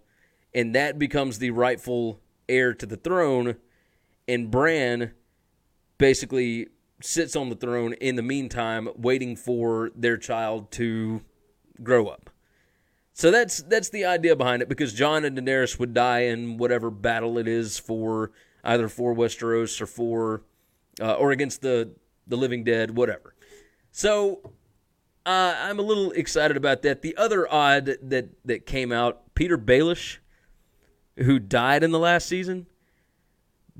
and 0.53 0.73
that 0.75 0.97
becomes 0.97 1.39
the 1.39 1.51
rightful 1.51 2.19
heir 2.49 2.73
to 2.73 2.85
the 2.85 2.97
throne. 2.97 3.57
And 4.27 4.49
Bran 4.49 5.11
basically 5.97 6.67
sits 7.01 7.35
on 7.35 7.49
the 7.49 7.55
throne 7.55 7.93
in 7.93 8.15
the 8.15 8.21
meantime, 8.21 8.89
waiting 8.95 9.35
for 9.35 9.91
their 9.95 10.17
child 10.17 10.71
to 10.71 11.21
grow 11.81 12.07
up. 12.07 12.29
So 13.13 13.29
that's 13.29 13.61
that's 13.63 13.89
the 13.89 14.05
idea 14.05 14.35
behind 14.35 14.61
it 14.63 14.69
because 14.69 14.93
Jon 14.93 15.23
and 15.23 15.37
Daenerys 15.37 15.77
would 15.77 15.93
die 15.93 16.21
in 16.21 16.57
whatever 16.57 16.89
battle 16.89 17.37
it 17.37 17.47
is 17.47 17.77
for 17.77 18.31
either 18.63 18.89
for 18.89 19.15
Westeros 19.15 19.79
or 19.79 19.85
for 19.85 20.41
uh, 20.99 21.13
or 21.13 21.31
against 21.31 21.61
the 21.61 21.91
the 22.25 22.35
living 22.35 22.63
dead, 22.63 22.97
whatever. 22.97 23.35
So 23.91 24.41
uh, 25.25 25.55
I'm 25.57 25.77
a 25.77 25.83
little 25.83 26.11
excited 26.11 26.57
about 26.57 26.81
that. 26.81 27.03
The 27.03 27.15
other 27.15 27.51
odd 27.51 27.97
that 28.01 28.29
that 28.45 28.65
came 28.65 28.91
out, 28.91 29.35
Petyr 29.35 29.63
Baelish, 29.63 30.17
who 31.17 31.37
died 31.37 31.83
in 31.83 31.91
the 31.91 31.99
last 31.99 32.27
season. 32.27 32.65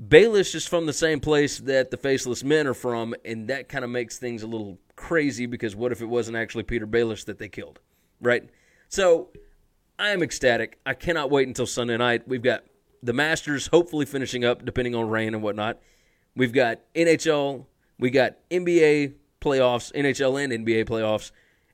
Baelish 0.00 0.54
is 0.54 0.66
from 0.66 0.86
the 0.86 0.92
same 0.92 1.20
place 1.20 1.58
that 1.58 1.90
the 1.90 1.96
Faceless 1.96 2.42
Men 2.42 2.66
are 2.66 2.74
from, 2.74 3.14
and 3.24 3.48
that 3.48 3.68
kind 3.68 3.84
of 3.84 3.90
makes 3.90 4.18
things 4.18 4.42
a 4.42 4.46
little 4.46 4.78
crazy 4.96 5.46
because 5.46 5.76
what 5.76 5.92
if 5.92 6.00
it 6.00 6.06
wasn't 6.06 6.36
actually 6.36 6.64
Petyr 6.64 6.86
Baelish 6.86 7.24
that 7.26 7.38
they 7.38 7.48
killed, 7.48 7.80
right? 8.20 8.48
So 8.88 9.30
I 9.98 10.10
am 10.10 10.22
ecstatic. 10.22 10.78
I 10.84 10.94
cannot 10.94 11.30
wait 11.30 11.48
until 11.48 11.66
Sunday 11.66 11.96
night. 11.96 12.26
We've 12.26 12.42
got 12.42 12.64
the 13.02 13.12
Masters 13.12 13.68
hopefully 13.68 14.06
finishing 14.06 14.44
up, 14.44 14.64
depending 14.64 14.94
on 14.94 15.08
rain 15.08 15.34
and 15.34 15.42
whatnot. 15.42 15.78
We've 16.36 16.52
got 16.52 16.80
NHL, 16.94 17.66
we 17.98 18.10
got 18.10 18.36
NBA 18.50 19.14
playoffs, 19.40 19.92
NHL 19.92 20.42
and 20.42 20.66
NBA 20.66 20.86
playoffs, 20.86 21.30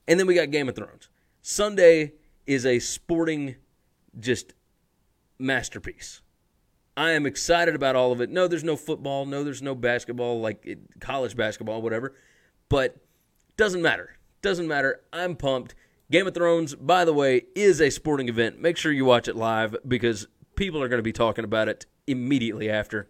and 0.06 0.18
then 0.18 0.26
we 0.26 0.34
got 0.34 0.50
Game 0.50 0.68
of 0.68 0.74
Thrones. 0.74 1.08
Sunday 1.40 2.14
is 2.46 2.66
a 2.66 2.78
sporting 2.78 3.56
just 4.18 4.54
masterpiece. 5.38 6.20
I 6.96 7.12
am 7.12 7.24
excited 7.24 7.74
about 7.74 7.96
all 7.96 8.12
of 8.12 8.20
it. 8.20 8.28
No, 8.28 8.46
there's 8.46 8.64
no 8.64 8.76
football. 8.76 9.24
No, 9.24 9.44
there's 9.44 9.62
no 9.62 9.74
basketball, 9.74 10.40
like 10.40 10.78
college 11.00 11.36
basketball, 11.36 11.80
whatever. 11.80 12.14
But 12.68 12.96
doesn't 13.56 13.80
matter. 13.80 14.18
Doesn't 14.42 14.68
matter. 14.68 15.00
I'm 15.12 15.36
pumped. 15.36 15.74
Game 16.10 16.26
of 16.26 16.34
Thrones, 16.34 16.74
by 16.74 17.04
the 17.04 17.14
way, 17.14 17.42
is 17.54 17.80
a 17.80 17.90
sporting 17.90 18.28
event. 18.28 18.60
Make 18.60 18.76
sure 18.76 18.90
you 18.90 19.04
watch 19.04 19.28
it 19.28 19.36
live 19.36 19.76
because 19.86 20.26
people 20.56 20.82
are 20.82 20.88
going 20.88 20.98
to 20.98 21.04
be 21.04 21.12
talking 21.12 21.44
about 21.44 21.68
it 21.68 21.86
immediately 22.06 22.68
after 22.68 23.08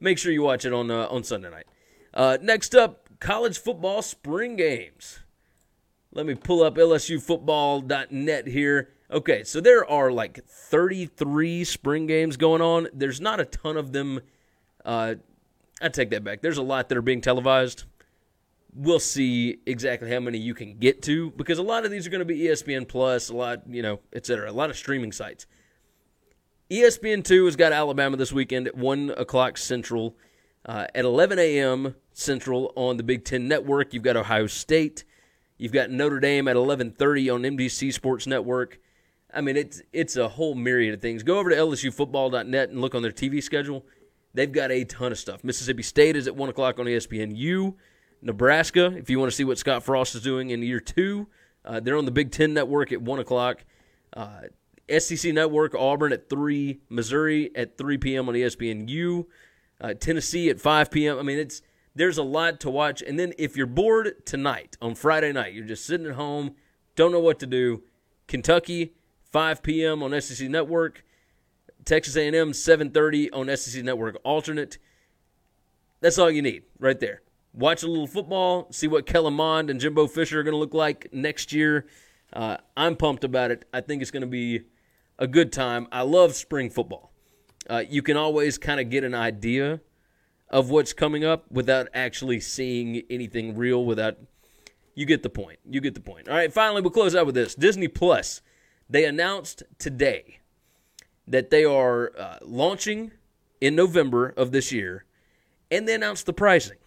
make 0.00 0.18
sure 0.18 0.32
you 0.32 0.42
watch 0.42 0.64
it 0.64 0.72
on 0.72 0.90
uh, 0.90 1.06
on 1.08 1.24
Sunday 1.24 1.50
night. 1.50 1.66
Uh, 2.14 2.38
next 2.40 2.74
up, 2.74 3.08
college 3.20 3.58
football 3.58 4.02
spring 4.02 4.56
games. 4.56 5.20
Let 6.12 6.26
me 6.26 6.34
pull 6.34 6.62
up 6.62 6.76
LSUfootball.net 6.76 8.46
here. 8.46 8.90
Okay, 9.10 9.44
so 9.44 9.60
there 9.60 9.88
are 9.88 10.10
like 10.10 10.44
33 10.44 11.64
spring 11.64 12.06
games 12.06 12.36
going 12.36 12.62
on. 12.62 12.88
There's 12.92 13.20
not 13.20 13.40
a 13.40 13.44
ton 13.44 13.76
of 13.76 13.92
them. 13.92 14.20
Uh, 14.84 15.16
I 15.80 15.88
take 15.90 16.10
that 16.10 16.24
back. 16.24 16.40
There's 16.40 16.58
a 16.58 16.62
lot 16.62 16.88
that 16.88 16.98
are 16.98 17.02
being 17.02 17.20
televised. 17.20 17.84
We'll 18.74 19.00
see 19.00 19.58
exactly 19.66 20.10
how 20.10 20.20
many 20.20 20.38
you 20.38 20.54
can 20.54 20.78
get 20.78 21.02
to 21.02 21.30
because 21.32 21.58
a 21.58 21.62
lot 21.62 21.84
of 21.84 21.90
these 21.90 22.06
are 22.06 22.10
going 22.10 22.20
to 22.20 22.24
be 22.24 22.40
ESPN 22.40 22.86
Plus, 22.86 23.28
a 23.28 23.34
lot, 23.34 23.62
you 23.68 23.82
know, 23.82 24.00
et 24.12 24.26
cetera, 24.26 24.50
a 24.50 24.52
lot 24.52 24.70
of 24.70 24.76
streaming 24.76 25.12
sites. 25.12 25.46
ESPN2 26.70 27.46
has 27.46 27.56
got 27.56 27.72
Alabama 27.72 28.16
this 28.16 28.30
weekend 28.30 28.66
at 28.66 28.76
1 28.76 29.10
o'clock 29.16 29.56
Central. 29.56 30.16
Uh, 30.66 30.86
at 30.94 31.04
11 31.04 31.38
a.m. 31.38 31.94
Central 32.12 32.72
on 32.76 32.98
the 32.98 33.02
Big 33.02 33.24
Ten 33.24 33.48
Network, 33.48 33.94
you've 33.94 34.02
got 34.02 34.16
Ohio 34.16 34.46
State. 34.46 35.04
You've 35.56 35.72
got 35.72 35.90
Notre 35.90 36.20
Dame 36.20 36.46
at 36.46 36.56
11:30 36.56 37.34
on 37.34 37.42
NBC 37.42 37.92
Sports 37.92 38.26
Network. 38.26 38.78
I 39.32 39.40
mean, 39.40 39.56
it's 39.56 39.82
it's 39.92 40.16
a 40.16 40.28
whole 40.28 40.54
myriad 40.54 40.94
of 40.94 41.00
things. 41.00 41.22
Go 41.22 41.38
over 41.38 41.50
to 41.50 41.56
LSUFootball.net 41.56 42.70
and 42.70 42.80
look 42.80 42.94
on 42.94 43.02
their 43.02 43.12
TV 43.12 43.42
schedule. 43.42 43.84
They've 44.34 44.50
got 44.50 44.70
a 44.70 44.84
ton 44.84 45.10
of 45.10 45.18
stuff. 45.18 45.42
Mississippi 45.42 45.82
State 45.82 46.16
is 46.16 46.26
at 46.26 46.36
one 46.36 46.48
o'clock 46.48 46.78
on 46.78 46.86
ESPN. 46.86 47.36
ESPNU. 47.36 47.74
Nebraska, 48.22 48.92
if 48.96 49.08
you 49.08 49.18
want 49.18 49.30
to 49.30 49.36
see 49.36 49.44
what 49.44 49.58
Scott 49.58 49.82
Frost 49.82 50.14
is 50.14 50.22
doing 50.22 50.50
in 50.50 50.62
year 50.62 50.80
two, 50.80 51.28
uh, 51.64 51.80
they're 51.80 51.96
on 51.96 52.04
the 52.04 52.10
Big 52.10 52.30
Ten 52.30 52.54
Network 52.54 52.92
at 52.92 53.02
one 53.02 53.18
o'clock. 53.18 53.64
Uh, 54.12 54.42
SEC 54.98 55.34
Network, 55.34 55.74
Auburn 55.74 56.12
at 56.12 56.30
3, 56.30 56.80
Missouri 56.88 57.50
at 57.54 57.76
3 57.76 57.98
p.m. 57.98 58.28
on 58.28 58.34
ESPNU, 58.34 59.26
uh, 59.80 59.94
Tennessee 59.94 60.48
at 60.48 60.60
5 60.60 60.90
p.m. 60.90 61.18
I 61.18 61.22
mean, 61.22 61.38
it's 61.38 61.62
there's 61.94 62.16
a 62.16 62.22
lot 62.22 62.60
to 62.60 62.70
watch. 62.70 63.02
And 63.02 63.18
then 63.18 63.34
if 63.38 63.56
you're 63.56 63.66
bored 63.66 64.24
tonight 64.24 64.76
on 64.80 64.94
Friday 64.94 65.32
night, 65.32 65.52
you're 65.52 65.66
just 65.66 65.84
sitting 65.84 66.06
at 66.06 66.14
home, 66.14 66.54
don't 66.96 67.12
know 67.12 67.20
what 67.20 67.38
to 67.40 67.46
do, 67.46 67.82
Kentucky 68.26 68.94
5 69.30 69.62
p.m. 69.62 70.02
on 70.02 70.18
SEC 70.20 70.48
Network, 70.48 71.04
Texas 71.84 72.16
A&M 72.16 72.52
7:30 72.52 73.28
on 73.32 73.54
SEC 73.56 73.84
Network 73.84 74.18
alternate. 74.24 74.78
That's 76.00 76.18
all 76.18 76.30
you 76.30 76.42
need 76.42 76.62
right 76.78 76.98
there. 76.98 77.22
Watch 77.58 77.82
a 77.82 77.88
little 77.88 78.06
football, 78.06 78.68
see 78.70 78.86
what 78.86 79.04
Kellen 79.04 79.34
Mond 79.34 79.68
and 79.68 79.80
Jimbo 79.80 80.06
Fisher 80.06 80.38
are 80.38 80.42
going 80.44 80.54
to 80.54 80.58
look 80.58 80.74
like 80.74 81.08
next 81.12 81.52
year. 81.52 81.86
Uh, 82.32 82.58
I'm 82.76 82.94
pumped 82.94 83.24
about 83.24 83.50
it. 83.50 83.64
I 83.74 83.80
think 83.80 84.00
it's 84.00 84.12
going 84.12 84.20
to 84.20 84.28
be 84.28 84.62
a 85.18 85.26
good 85.26 85.52
time. 85.52 85.88
I 85.90 86.02
love 86.02 86.36
spring 86.36 86.70
football. 86.70 87.10
Uh, 87.68 87.82
you 87.90 88.00
can 88.00 88.16
always 88.16 88.58
kind 88.58 88.78
of 88.78 88.90
get 88.90 89.02
an 89.02 89.12
idea 89.12 89.80
of 90.48 90.70
what's 90.70 90.92
coming 90.92 91.24
up 91.24 91.50
without 91.50 91.88
actually 91.92 92.38
seeing 92.38 93.02
anything 93.10 93.56
real. 93.56 93.84
Without 93.84 94.18
you 94.94 95.04
get 95.04 95.24
the 95.24 95.28
point. 95.28 95.58
You 95.68 95.80
get 95.80 95.94
the 95.94 96.00
point. 96.00 96.28
All 96.28 96.36
right. 96.36 96.52
Finally, 96.52 96.82
we'll 96.82 96.92
close 96.92 97.16
out 97.16 97.26
with 97.26 97.34
this. 97.34 97.56
Disney 97.56 97.88
Plus. 97.88 98.40
They 98.88 99.04
announced 99.04 99.64
today 99.80 100.38
that 101.26 101.50
they 101.50 101.64
are 101.64 102.12
uh, 102.16 102.38
launching 102.40 103.10
in 103.60 103.74
November 103.74 104.28
of 104.36 104.52
this 104.52 104.70
year, 104.70 105.04
and 105.72 105.88
they 105.88 105.94
announced 105.94 106.24
the 106.24 106.32
pricing. 106.32 106.78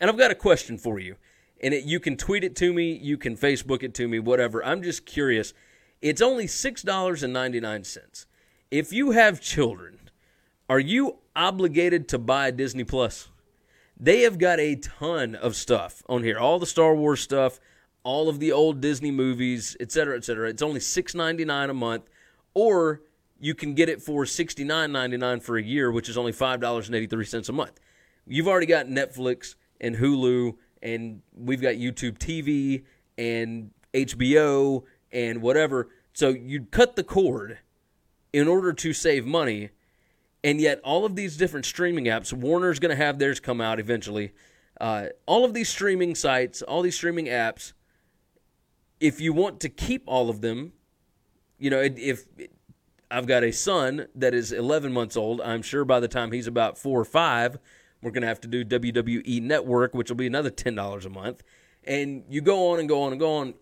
And 0.00 0.10
I've 0.10 0.18
got 0.18 0.30
a 0.30 0.34
question 0.34 0.78
for 0.78 0.98
you. 0.98 1.16
and 1.60 1.72
it, 1.72 1.84
you 1.84 1.98
can 1.98 2.16
tweet 2.16 2.44
it 2.44 2.54
to 2.56 2.72
me, 2.72 2.92
you 2.92 3.16
can 3.16 3.36
Facebook 3.36 3.82
it 3.82 3.94
to 3.94 4.06
me, 4.06 4.18
whatever. 4.18 4.64
I'm 4.64 4.82
just 4.82 5.06
curious. 5.06 5.54
It's 6.02 6.20
only 6.20 6.46
$6.99. 6.46 8.26
If 8.70 8.92
you 8.92 9.12
have 9.12 9.40
children, 9.40 10.10
are 10.68 10.78
you 10.78 11.16
obligated 11.34 12.08
to 12.08 12.18
buy 12.18 12.50
Disney 12.50 12.84
Plus? 12.84 13.28
They 13.98 14.20
have 14.22 14.38
got 14.38 14.60
a 14.60 14.76
ton 14.76 15.34
of 15.34 15.56
stuff 15.56 16.02
on 16.08 16.22
here. 16.22 16.38
All 16.38 16.58
the 16.58 16.66
Star 16.66 16.94
Wars 16.94 17.22
stuff, 17.22 17.58
all 18.02 18.28
of 18.28 18.38
the 18.38 18.52
old 18.52 18.82
Disney 18.82 19.10
movies, 19.10 19.76
etc., 19.80 20.18
etc. 20.18 20.50
It's 20.50 20.60
only 20.60 20.80
$6.99 20.80 21.70
a 21.70 21.74
month 21.74 22.10
or 22.52 23.02
you 23.38 23.54
can 23.54 23.74
get 23.74 23.90
it 23.90 24.00
for 24.00 24.24
$69.99 24.24 25.42
for 25.42 25.58
a 25.58 25.62
year, 25.62 25.92
which 25.92 26.08
is 26.08 26.16
only 26.16 26.32
$5.83 26.32 27.48
a 27.48 27.52
month. 27.52 27.80
You've 28.26 28.48
already 28.48 28.66
got 28.66 28.86
Netflix 28.86 29.56
and 29.80 29.96
Hulu 29.96 30.56
and 30.82 31.22
we've 31.34 31.60
got 31.60 31.74
YouTube 31.74 32.18
TV 32.18 32.84
and 33.18 33.70
HBO 33.92 34.84
and 35.10 35.42
whatever. 35.42 35.88
So 36.12 36.28
you'd 36.30 36.70
cut 36.70 36.96
the 36.96 37.04
cord 37.04 37.58
in 38.32 38.48
order 38.48 38.72
to 38.72 38.92
save 38.92 39.26
money. 39.26 39.70
And 40.44 40.60
yet, 40.60 40.80
all 40.84 41.04
of 41.04 41.16
these 41.16 41.36
different 41.36 41.66
streaming 41.66 42.04
apps, 42.04 42.32
Warner's 42.32 42.78
going 42.78 42.96
to 42.96 43.02
have 43.02 43.18
theirs 43.18 43.40
come 43.40 43.60
out 43.60 43.80
eventually. 43.80 44.32
Uh, 44.80 45.06
all 45.26 45.44
of 45.44 45.54
these 45.54 45.68
streaming 45.68 46.14
sites, 46.14 46.62
all 46.62 46.82
these 46.82 46.94
streaming 46.94 47.26
apps, 47.26 47.72
if 49.00 49.20
you 49.20 49.32
want 49.32 49.60
to 49.60 49.68
keep 49.68 50.04
all 50.06 50.30
of 50.30 50.42
them, 50.42 50.72
you 51.58 51.70
know, 51.70 51.80
if 51.80 52.26
I've 53.10 53.26
got 53.26 53.42
a 53.42 53.52
son 53.52 54.06
that 54.14 54.34
is 54.34 54.52
11 54.52 54.92
months 54.92 55.16
old, 55.16 55.40
I'm 55.40 55.62
sure 55.62 55.84
by 55.84 56.00
the 56.00 56.08
time 56.08 56.32
he's 56.32 56.46
about 56.46 56.76
four 56.78 57.00
or 57.00 57.04
five, 57.04 57.58
we're 58.02 58.10
going 58.10 58.22
to 58.22 58.28
have 58.28 58.40
to 58.42 58.48
do 58.48 58.64
WWE 58.64 59.42
Network, 59.42 59.94
which 59.94 60.10
will 60.10 60.16
be 60.16 60.26
another 60.26 60.50
$10 60.50 61.04
a 61.04 61.10
month. 61.10 61.42
And 61.84 62.24
you 62.28 62.40
go 62.40 62.72
on 62.72 62.80
and 62.80 62.88
go 62.88 63.02
on 63.02 63.12
and 63.12 63.20
go 63.20 63.36
on. 63.36 63.54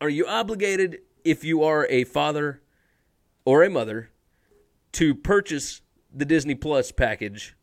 Are 0.00 0.08
you 0.08 0.26
obligated, 0.26 0.98
if 1.24 1.44
you 1.44 1.62
are 1.62 1.86
a 1.88 2.04
father 2.04 2.62
or 3.44 3.62
a 3.62 3.70
mother, 3.70 4.10
to 4.92 5.14
purchase 5.14 5.82
the 6.12 6.24
Disney 6.24 6.54
Plus 6.54 6.92
package 6.92 7.56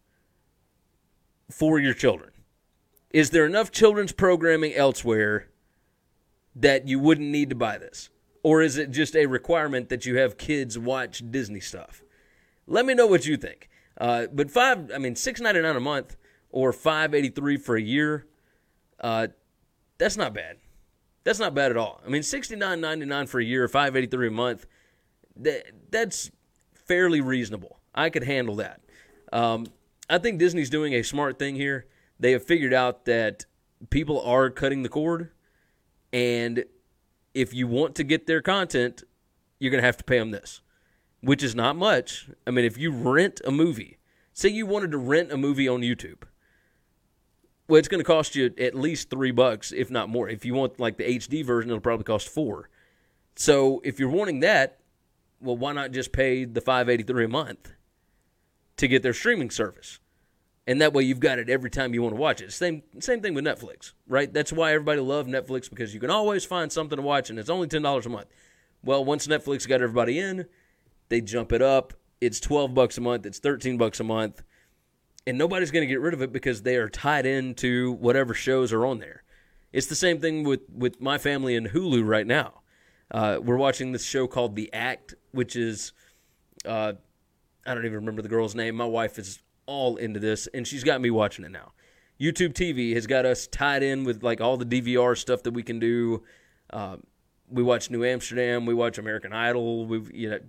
for 1.50 1.80
your 1.80 1.94
children? 1.94 2.32
Is 3.12 3.30
there 3.30 3.46
enough 3.46 3.72
children's 3.72 4.12
programming 4.12 4.74
elsewhere 4.74 5.48
that 6.56 6.88
you 6.88 7.00
wouldn't 7.00 7.30
need 7.30 7.50
to 7.50 7.56
buy 7.56 7.78
this? 7.78 8.10
Or 8.44 8.62
is 8.62 8.78
it 8.78 8.92
just 8.92 9.16
a 9.16 9.26
requirement 9.26 9.90
that 9.90 10.06
you 10.06 10.18
have 10.18 10.38
kids 10.38 10.78
watch 10.78 11.24
Disney 11.32 11.60
stuff? 11.60 12.04
Let 12.68 12.86
me 12.86 12.94
know 12.94 13.08
what 13.08 13.26
you 13.26 13.38
think. 13.38 13.70
Uh, 13.98 14.28
but 14.32 14.52
five, 14.52 14.92
I 14.94 14.98
mean, 14.98 15.16
six 15.16 15.40
ninety 15.40 15.62
nine 15.62 15.76
a 15.76 15.80
month 15.80 16.18
or 16.50 16.74
five 16.74 17.14
eighty 17.14 17.30
three 17.30 17.58
for 17.58 17.76
a 17.76 17.82
year. 17.82 18.26
Uh, 19.00 19.28
that's 19.98 20.18
not 20.18 20.34
bad. 20.34 20.58
That's 21.24 21.40
not 21.40 21.56
bad 21.56 21.72
at 21.72 21.78
all. 21.78 22.02
I 22.06 22.10
mean, 22.10 22.24
sixty 22.24 22.56
nine 22.56 22.82
ninety 22.82 23.06
nine 23.06 23.28
for 23.28 23.40
a 23.40 23.44
year, 23.44 23.68
five 23.68 23.96
eighty 23.96 24.08
three 24.08 24.28
a 24.28 24.32
month. 24.32 24.66
That 25.38 25.92
that's 25.92 26.32
fairly 26.74 27.22
reasonable. 27.22 27.80
I 27.94 28.10
could 28.10 28.24
handle 28.24 28.56
that. 28.56 28.82
Um, 29.32 29.68
I 30.10 30.18
think 30.18 30.40
Disney's 30.40 30.70
doing 30.70 30.94
a 30.94 31.04
smart 31.04 31.40
thing 31.40 31.56
here. 31.56 31.88
They 32.20 32.32
have 32.34 32.44
figured 32.44 32.74
out 32.74 33.06
that 33.06 33.46
people 33.90 34.22
are 34.22 34.50
cutting 34.50 34.84
the 34.84 34.90
cord, 34.90 35.32
and 36.14 36.66
if 37.34 37.54
you 37.54 37.68
want 37.68 37.96
to 37.96 38.04
get 38.04 38.28
their 38.28 38.42
content, 38.42 39.04
you're 39.60 39.72
going 39.72 39.82
to 39.82 39.86
have 39.86 39.98
to 39.98 40.04
pay 40.04 40.20
them 40.20 40.32
this 40.32 40.62
which 41.26 41.42
is 41.42 41.56
not 41.56 41.76
much. 41.76 42.30
I 42.46 42.52
mean, 42.52 42.66
if 42.66 42.78
you 42.78 42.92
rent 42.92 43.42
a 43.46 43.52
movie, 43.52 43.98
say 44.32 44.50
you 44.50 44.68
wanted 44.68 44.92
to 44.92 45.00
rent 45.00 45.32
a 45.32 45.38
movie 45.38 45.68
on 45.68 45.82
YouTube, 45.82 46.22
well, 47.68 47.80
it's 47.80 47.88
going 47.88 48.00
to 48.00 48.06
cost 48.06 48.36
you 48.36 48.54
at 48.60 48.76
least 48.76 49.10
three 49.10 49.32
bucks, 49.32 49.72
if 49.72 49.90
not 49.90 50.08
more. 50.08 50.30
If 50.30 50.46
you 50.46 50.54
want 50.54 50.80
like 50.80 50.98
the 50.98 51.04
HD 51.04 51.44
version, 51.44 51.72
it'll 51.72 51.82
probably 51.82 52.04
cost 52.04 52.30
four. 52.30 52.70
So 53.36 53.82
if 53.84 54.00
you're 54.00 54.10
wanting 54.10 54.42
that, 54.42 54.82
well, 55.42 55.58
why 55.58 55.74
not 55.74 55.92
just 55.92 56.12
pay 56.12 56.46
the 56.46 56.62
five 56.62 56.90
eighty 56.90 57.04
three 57.04 57.26
a 57.26 57.28
month 57.28 57.74
to 58.78 58.88
get 58.88 59.02
their 59.02 59.14
streaming 59.14 59.50
service? 59.50 60.00
And 60.68 60.80
that 60.80 60.94
way 60.94 61.04
you've 61.04 61.20
got 61.20 61.40
it 61.40 61.50
every 61.50 61.72
time 61.72 61.96
you 61.96 62.04
want 62.04 62.14
to 62.14 62.22
watch 62.22 62.40
it. 62.40 62.54
Same 62.54 62.84
same 63.00 63.22
thing 63.22 63.34
with 63.34 63.46
Netflix, 63.46 63.94
right? 64.08 64.32
That's 64.32 64.54
why 64.54 64.74
everybody 64.74 65.02
loved 65.02 65.28
Netflix 65.28 65.72
because 65.72 65.92
you 65.92 66.00
can 66.00 66.12
always 66.12 66.46
find 66.46 66.72
something 66.72 66.98
to 66.98 67.02
watch 67.02 67.32
and 67.32 67.40
it's 67.40 67.50
only 67.50 67.68
ten 67.68 67.82
dollars 67.82 68.06
a 68.06 68.10
month. 68.10 68.28
Well, 68.84 69.04
once 69.04 69.26
Netflix 69.26 69.68
got 69.68 69.82
everybody 69.82 70.20
in, 70.20 70.46
they 71.10 71.22
jump 71.22 71.52
it 71.52 71.62
up. 71.62 71.94
It's 72.22 72.40
12 72.40 72.74
bucks 72.74 72.98
a 72.98 73.02
month, 73.02 73.26
it's 73.26 73.40
13 73.40 73.78
bucks 73.78 74.00
a 74.00 74.04
month. 74.04 74.44
And 75.28 75.38
nobody's 75.38 75.72
going 75.72 75.82
to 75.82 75.92
get 75.92 76.02
rid 76.02 76.14
of 76.14 76.22
it 76.22 76.32
because 76.32 76.62
they 76.62 76.76
are 76.76 76.88
tied 76.88 77.26
into 77.26 77.94
whatever 77.94 78.34
shows 78.34 78.72
are 78.72 78.86
on 78.86 79.00
there. 79.00 79.24
It's 79.74 79.88
the 79.88 79.96
same 79.96 80.20
thing 80.20 80.44
with, 80.44 80.62
with 80.72 81.02
my 81.02 81.18
family 81.18 81.56
and 81.56 81.68
Hulu 81.68 82.08
right 82.08 82.28
now. 82.28 82.62
Uh, 83.12 83.40
we're 83.42 83.58
watching 83.58 83.92
this 83.92 84.06
show 84.06 84.28
called 84.28 84.56
The 84.56 84.72
Act, 84.72 85.16
which 85.32 85.56
is, 85.56 85.94
uh, 86.64 86.94
I 87.66 87.74
don't 87.74 87.86
even 87.86 87.96
remember 87.98 88.22
the 88.22 88.30
girl's 88.30 88.56
name. 88.56 88.76
My 88.76 88.86
wife 88.86 89.18
is 89.18 89.40
all 89.66 89.98
into 89.98 90.20
this, 90.20 90.48
and 90.54 90.68
she's 90.68 90.84
got 90.84 91.02
me 91.02 91.10
watching 91.10 91.44
it 91.44 91.52
now. 91.52 91.74
YouTube 92.20 92.54
TV 92.54 92.94
has 92.94 93.08
got 93.08 93.26
us 93.26 93.48
tied 93.48 93.84
in 93.84 94.04
with 94.04 94.24
like 94.24 94.40
all 94.40 94.58
the 94.58 94.66
DVR 94.66 95.18
stuff 95.18 95.44
that 95.44 95.52
we 95.52 95.64
can 95.64 95.80
do. 95.80 96.24
Uh, 96.70 96.98
we 97.50 97.62
watch 97.62 97.90
New 97.90 98.04
Amsterdam, 98.04 98.66
we 98.66 98.74
watch 98.74 98.98
American 98.98 99.34
Idol, 99.34 99.86
we 99.86 100.02
you 100.14 100.30
know 100.30 100.40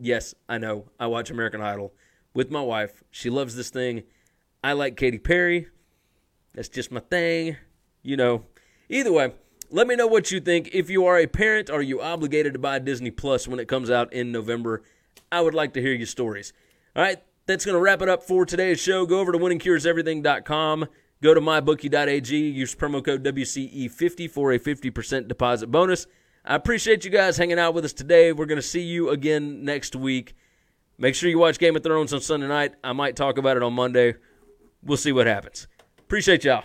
Yes, 0.00 0.34
I 0.48 0.58
know. 0.58 0.86
I 0.98 1.06
watch 1.06 1.30
American 1.30 1.60
Idol 1.60 1.92
with 2.32 2.50
my 2.50 2.62
wife. 2.62 3.04
She 3.10 3.28
loves 3.28 3.54
this 3.54 3.70
thing. 3.70 4.04
I 4.64 4.72
like 4.72 4.96
Katy 4.96 5.18
Perry. 5.18 5.68
That's 6.54 6.68
just 6.68 6.90
my 6.90 7.00
thing. 7.00 7.56
You 8.02 8.16
know. 8.16 8.46
Either 8.88 9.12
way, 9.12 9.34
let 9.70 9.86
me 9.86 9.94
know 9.94 10.06
what 10.06 10.32
you 10.32 10.40
think. 10.40 10.70
If 10.72 10.90
you 10.90 11.06
are 11.06 11.18
a 11.18 11.26
parent, 11.26 11.70
are 11.70 11.82
you 11.82 12.00
obligated 12.00 12.54
to 12.54 12.58
buy 12.58 12.78
Disney 12.78 13.10
Plus 13.10 13.46
when 13.46 13.60
it 13.60 13.68
comes 13.68 13.90
out 13.90 14.12
in 14.12 14.32
November? 14.32 14.82
I 15.30 15.42
would 15.42 15.54
like 15.54 15.74
to 15.74 15.82
hear 15.82 15.92
your 15.92 16.06
stories. 16.06 16.52
All 16.96 17.02
right, 17.02 17.22
that's 17.46 17.64
going 17.64 17.76
to 17.76 17.80
wrap 17.80 18.02
it 18.02 18.08
up 18.08 18.22
for 18.22 18.44
today's 18.44 18.80
show. 18.80 19.06
Go 19.06 19.20
over 19.20 19.32
to 19.32 19.38
winningcureseverything.com. 19.38 20.88
Go 21.22 21.34
to 21.34 21.40
mybookie.ag. 21.40 22.36
Use 22.36 22.74
promo 22.74 23.04
code 23.04 23.22
WCE50 23.22 24.30
for 24.30 24.52
a 24.52 24.58
50% 24.58 25.28
deposit 25.28 25.68
bonus. 25.68 26.06
I 26.44 26.54
appreciate 26.54 27.04
you 27.04 27.10
guys 27.10 27.36
hanging 27.36 27.58
out 27.58 27.74
with 27.74 27.84
us 27.84 27.92
today. 27.92 28.32
We're 28.32 28.46
going 28.46 28.56
to 28.56 28.62
see 28.62 28.82
you 28.82 29.10
again 29.10 29.64
next 29.64 29.94
week. 29.94 30.34
Make 30.98 31.14
sure 31.14 31.30
you 31.30 31.38
watch 31.38 31.58
Game 31.58 31.76
of 31.76 31.82
Thrones 31.82 32.12
on 32.12 32.20
Sunday 32.20 32.48
night. 32.48 32.74
I 32.82 32.92
might 32.92 33.16
talk 33.16 33.38
about 33.38 33.56
it 33.56 33.62
on 33.62 33.72
Monday. 33.72 34.14
We'll 34.82 34.96
see 34.96 35.12
what 35.12 35.26
happens. 35.26 35.68
Appreciate 35.98 36.44
y'all. 36.44 36.64